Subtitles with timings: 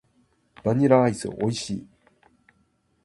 [0.63, 1.87] バニラアイス美味しい。